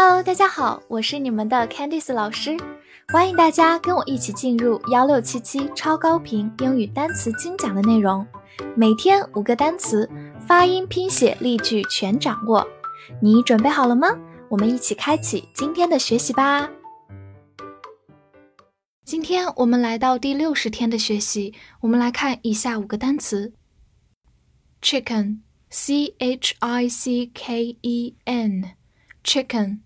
[0.00, 2.56] Hello，大家好，我是你们的 Candice 老师，
[3.08, 8.24] 欢迎大家跟我一起进入幺六七七超高频英语单词精讲的内容，
[8.76, 10.08] 每天五个单词，
[10.46, 12.64] 发音、拼写、例句全掌握，
[13.20, 14.16] 你准备好了吗？
[14.48, 16.70] 我们一起开启今天的学习吧。
[19.04, 23.52] 今天我们来到第六十天的学习，我们来看以下五个单词
[24.80, 29.80] ：chicken，c h i c k e n，chicken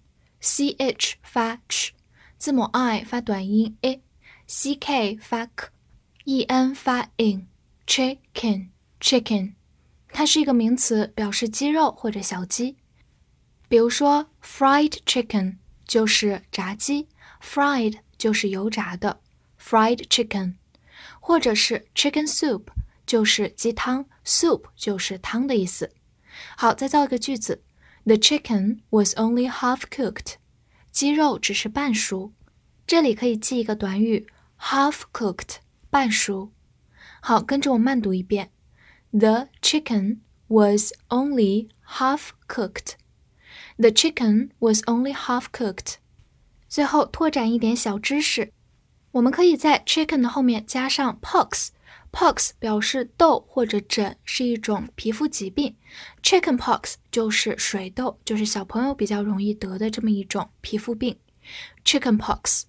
[0.44, 1.90] c h 发 ch，
[2.36, 9.52] 字母 i 发短音 i，c k 发 k，e n 发 in，chicken，chicken，
[10.08, 12.76] 它是一个名词，表示鸡肉或者小鸡。
[13.68, 17.06] 比如说，fried chicken 就是炸鸡
[17.40, 19.20] ，fried 就是油炸的
[19.60, 20.54] ，fried chicken，
[21.20, 22.64] 或者是 chicken soup
[23.06, 25.94] 就是鸡汤，soup 就是汤的意思。
[26.56, 27.62] 好，再造一个句子
[28.04, 30.34] ：The chicken was only half cooked，
[30.90, 32.32] 鸡肉只是半熟。
[32.86, 34.26] 这里可以记一个短语
[34.58, 35.56] ：half cooked，
[35.88, 36.52] 半熟。
[37.20, 38.50] 好，跟着我慢读一遍
[39.10, 40.18] ：The chicken
[40.48, 42.94] was only half cooked。
[43.76, 45.94] The chicken was only half cooked。
[46.68, 48.52] 最后拓展一点小知识，
[49.12, 51.68] 我们可以在 chicken 的后面加上 pox。
[52.12, 55.74] Pox 表示痘或者疹，是一种皮肤疾病。
[56.22, 61.18] chicken pox 就是水痘，就是小朋友比较容易得的这么一种皮肤病。
[61.84, 62.64] chicken pox。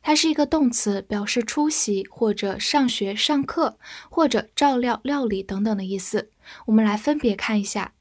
[0.00, 3.78] 它是一个动词，表示出席或者上学、上课
[4.08, 6.30] 或者照料、料理等等的意思。
[6.64, 7.92] 我们来分别看一下，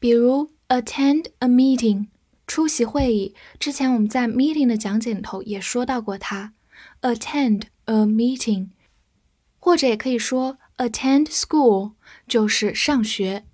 [0.00, 2.08] 比如 attend a meeting，
[2.48, 3.36] 出席会议。
[3.60, 6.54] 之前我们在 meeting 的讲解里头也说到过它
[7.02, 8.70] ，attend a meeting，
[9.60, 11.92] 或者也可以说 attend school，
[12.26, 13.44] 就是上学。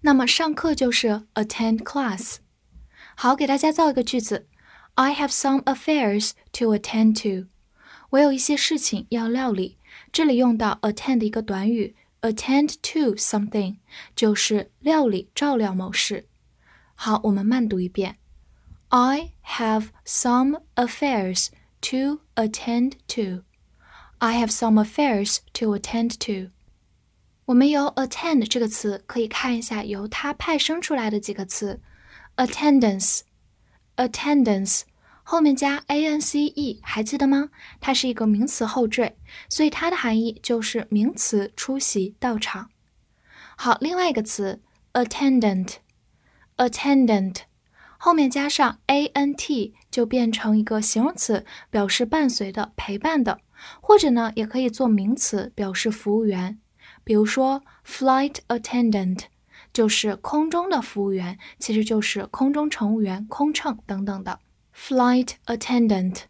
[0.00, 2.38] 那么上课就是 attend class。
[3.14, 4.48] 好，给大家造一个句子。
[4.94, 7.48] I have some affairs to attend to。
[8.10, 9.76] 我有一些事情要料理。
[10.10, 13.76] 这里用到 attend 一个短语，attend to something
[14.16, 16.26] 就是料理、照料某事。
[16.94, 18.16] 好，我们慢读一遍。
[18.89, 21.49] I have some affairs
[21.81, 23.43] to attend to.
[24.19, 26.51] I have some affairs to attend to.
[27.45, 31.81] 我们由 attend 这个词可以看一下由它派生出来的几个词：
[32.37, 34.81] attendance。attendance
[35.23, 37.49] 后面加 a n c e 还记得吗？
[37.79, 39.15] 它是一个名词后缀，
[39.49, 42.71] 所以它的含义就是名词出席到场。
[43.55, 47.41] 好，另外一个词 attendant，attendant
[47.98, 53.40] 后面加上 a n t 就变成一个形容词，表示伴随的、陪伴的，
[53.82, 56.58] 或者呢也可以做名词，表示服务员。
[57.04, 59.24] 比如说 flight attendant。
[59.70, 64.40] 就是空中的服务员，其实就是空中乘务员、空乘等等的
[64.74, 66.22] flight attendant。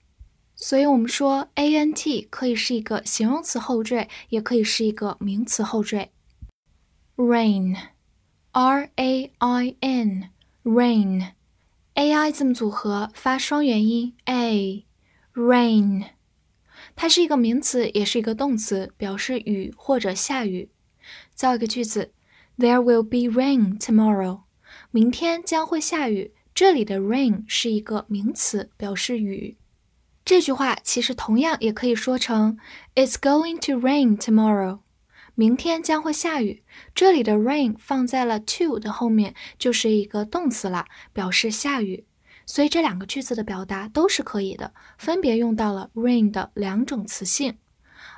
[0.56, 6.10] 所以，我们说 a n t 可以是一个形容词后缀，也可以是一个名词后缀。
[7.16, 7.76] Rain,
[8.52, 10.30] r a i n,
[10.64, 11.28] rain
[11.98, 16.04] A I 字母组合发双元音 a，rain，
[16.94, 20.70] 它是一个名词，也是一个动词，表示雨或者下雨。
[21.34, 22.12] 造一个句子。
[22.56, 24.42] There will be rain tomorrow。
[24.92, 26.34] 明天将会下雨。
[26.54, 29.56] 这里的 rain 是一个名词，表示雨。
[30.24, 32.58] 这句话其实同样也可以说成
[32.94, 34.78] It's going to rain tomorrow。
[35.37, 36.63] 明天将会下雨。
[36.93, 42.05] 这里的 rain 放在了 to 的后面，就是一个动词了，表示下雨。
[42.45, 47.57] 所以这两个句子的表达都是可以的，分别用到了 rain 的两种词性。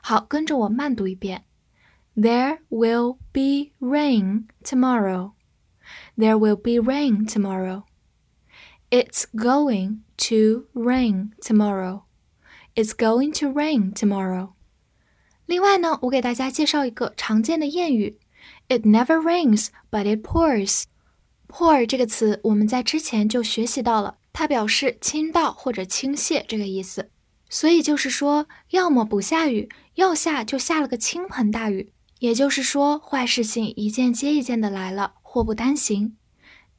[0.01, 1.45] 好，跟着我慢读一遍。
[2.15, 5.33] There will be rain tomorrow.
[6.17, 7.83] There will be rain tomorrow.
[8.89, 12.03] It's going to rain tomorrow.
[12.75, 14.53] It's going to rain tomorrow.
[15.50, 18.20] 另外呢，我给大家介绍一个常见的谚语
[18.68, 20.84] ：It never rains, but it pours.
[21.48, 27.10] Pour 这个词我们在之前就学习到了，它表示倾倒或者倾泻这个意思。
[27.48, 31.92] 所以就是说，要么不下雨，要下就下了个倾盆大雨。
[32.20, 36.16] 也就是说，坏事情一件接一件的来了，祸不单行。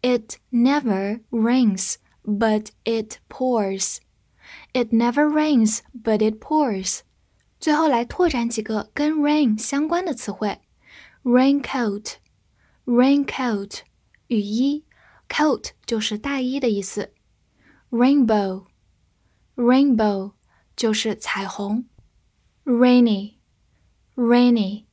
[0.02, 3.98] It never rains, but it pours.
[4.72, 7.02] It never rains, but it pours.
[7.62, 10.60] 最后来拓展几个跟 rain 相关的词汇
[11.24, 12.16] ：raincoat,
[12.86, 13.82] raincoat
[14.28, 14.84] 雨衣
[15.30, 17.14] ，coat 就是大衣的意思
[17.92, 18.66] ；rainbow,
[19.56, 20.32] rainbow
[20.76, 21.86] 就是彩虹
[22.66, 23.36] ；rainy,
[24.16, 24.86] rainy。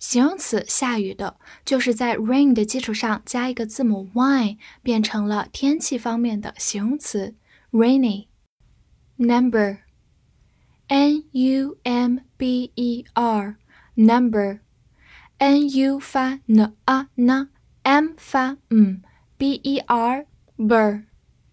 [0.00, 7.36] 形容词下雨的，就是在 rain 的基础上加一个字母 y，变成了天气方面的形容词
[7.70, 8.26] rainy。
[9.16, 9.85] number
[10.88, 14.58] number，n u m b e r，number，n
[15.68, 21.04] u 发 n a n，m 发 m，b e r, ber,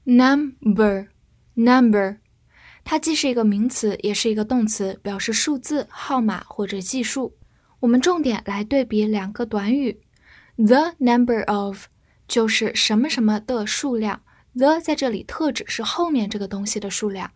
[0.06, 1.08] number,
[1.56, 2.18] number.
[2.84, 7.36] 它既是一个名词，也是一个动词，表示数字、号码或者计数。
[7.80, 10.02] 我们重点来对比两个短语
[10.58, 11.88] ，the number of
[12.28, 14.22] 就是什么什么的数量
[14.56, 17.32] ，the 在这里特指是后面这个东西的数量，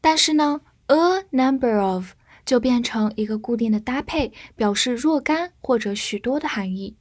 [0.00, 2.12] 但是呢，a number of
[2.44, 6.96] 就变成一个固定的搭配，表示若干或者许多的含义。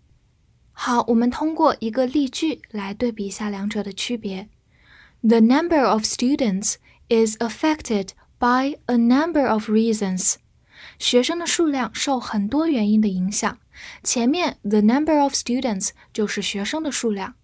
[0.72, 4.50] 好，我们通过一个例句来对比一下两者的区别。
[5.22, 6.76] The number of students
[7.10, 8.10] is affected
[8.40, 10.36] by a number of reasons.
[11.00, 13.58] 学生的数量受很多原因的影响。
[14.04, 17.36] 前面 the number of students 就是学生的数量，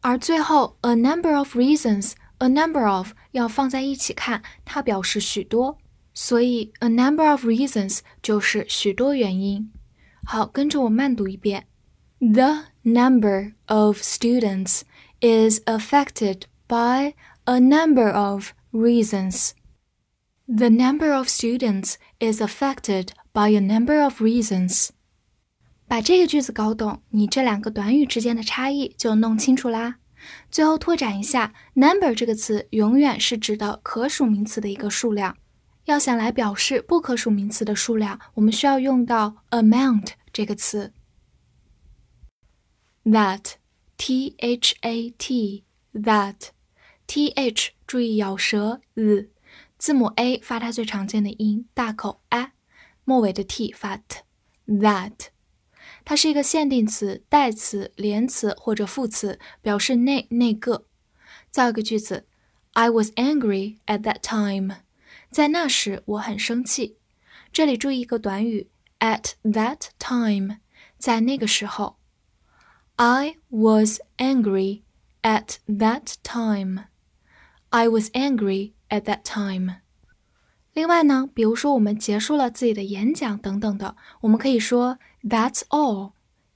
[0.00, 5.78] 而最后 a number of reasons A number of 要放在一起看，它表示许多，
[6.14, 9.72] 所以 a number of reasons 就是许多原因。
[10.24, 11.66] 好，跟着我慢读一遍
[12.20, 14.82] ：The number of students
[15.20, 17.14] is affected by
[17.44, 19.52] a number of reasons.
[20.46, 24.90] The number of students is affected by a number of reasons.
[25.86, 29.96] 把这个句子搞懂，你这两个短语之间的差异就弄清楚啦。
[30.50, 35.36] 最后拓展一下，number 这个词永远是指的可数名词的一个数量。
[35.84, 40.92] 要想来表示不可数名词的数量，我们需要用到 amount 这个词。
[43.04, 43.54] That,
[43.96, 46.48] t h a t, that,
[47.06, 49.30] t h 注意咬舌，z
[49.78, 52.52] 字母 a 发它最常见的音，大口 a，
[53.04, 55.28] 末尾的 t 发 t，that，
[56.08, 60.86] 它是一个限定词、代词、连词或者副词，表示那那个。
[61.50, 62.26] 造一个句子
[62.72, 64.76] ：I was angry at that time，
[65.30, 66.96] 在那时我很生气。
[67.52, 68.70] 这里注意一个短语
[69.00, 70.60] ：at that time，
[70.96, 71.98] 在那个时候。
[72.96, 74.80] I was angry
[75.20, 76.84] at that time。
[77.68, 79.82] I was angry at that time。
[80.78, 86.12] 另外呢，比如说我们结束了自己的演讲等等的，我们可以说 That's all，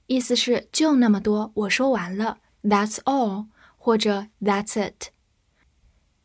[0.07, 2.37] 意思是就那么多，我说完了。
[2.63, 5.09] That's all，或者 That's it。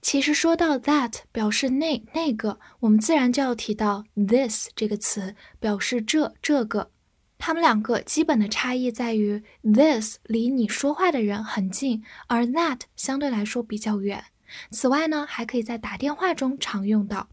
[0.01, 6.93] 其实说到 that 表示那那个，我们自然就要提到 this 这个词，表示这这个。
[7.37, 9.43] 它们两个基本的差异在于
[9.75, 14.27] ，this 离你说话的人很近，而 that 相对来说比较远。
[14.71, 17.29] 此外呢，还可以在打电话中常用到，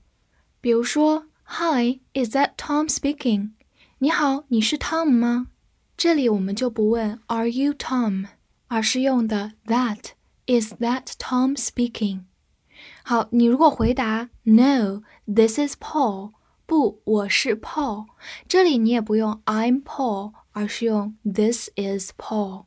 [0.65, 3.51] 比如说，Hi，is that Tom speaking？
[3.99, 5.49] 你好，你是 Tom 吗？
[5.95, 8.25] 这里我们就不问 Are you Tom，
[8.65, 12.21] 而是用的 That，is that Tom speaking？
[13.03, 16.31] 好，你如果回答 No，this is Paul，
[16.65, 18.07] 不，我是 Paul，
[18.47, 22.63] 这里你也不用 I'm Paul，而是用 This is Paul。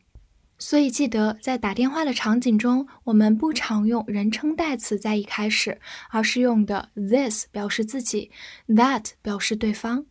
[0.61, 8.33] 所以记得，在打电话的场景中，我们不常用人称代词在一开始，而是用的 this 表示自己
[8.67, 10.07] ，that 表示对方。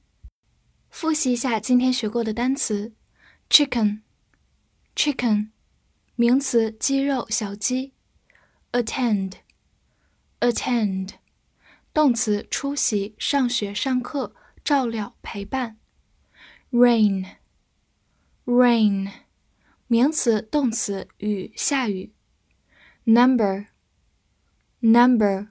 [0.90, 2.94] 复习一下今天学过的单词
[3.50, 5.50] ：chicken，chicken，
[6.16, 7.92] 名词，鸡肉，小鸡。
[8.72, 11.10] ；attend，attend，
[11.94, 15.76] 动词，出席，上学，上课，照料，陪伴。
[16.72, 19.10] ；rain，rain。
[19.88, 22.12] 名词、动词，雨、下雨。
[23.06, 25.48] number，number，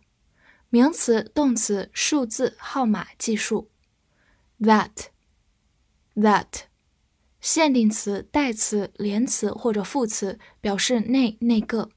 [0.68, 3.70] 名词、动词，数字、号码、计数。
[4.60, 6.64] that，that，
[7.40, 11.88] 限定词、代词、连词或者副词，表示那那个。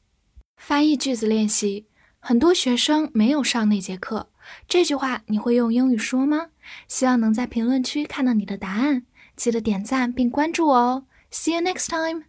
[0.55, 1.87] 翻译句子练习：
[2.19, 4.31] 很多学生没有上那节课。
[4.67, 6.51] 这句话你会用英语说吗？
[6.87, 9.05] 希望能在评论区看到你的答案。
[9.35, 11.05] 记得点赞并关注我哦。
[11.31, 12.28] See you next time.